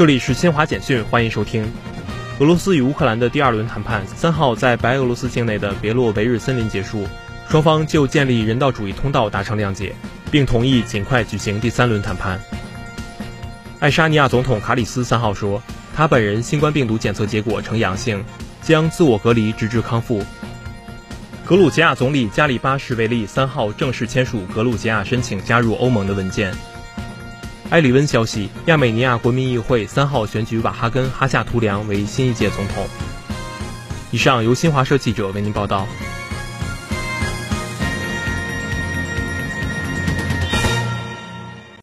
[0.00, 1.70] 这里是新华简讯，欢迎收听。
[2.38, 7.06] 俄罗斯与乌克兰的第二轮谈判三号在白俄罗斯境内的别洛维日森林结束，
[7.50, 9.94] 双方就建立人道主义通道达成谅解，
[10.30, 12.40] 并同意尽快举行第三轮谈判。
[13.78, 15.62] 爱沙尼亚总统卡里斯三号说，
[15.94, 18.24] 他本人新冠病毒检测结果呈阳性，
[18.62, 20.24] 将自我隔离直至康复。
[21.44, 26.54] 格鲁吉亚总理加里巴什维利三号正式签署格鲁吉亚申请加入欧盟的文件。
[27.70, 32.84] 埃里温消息，亚美尼亚国民议会三号选举瓦哈根·哈夏图良为新一届总统。
[34.10, 35.86] 以上由新华社记者为您报道。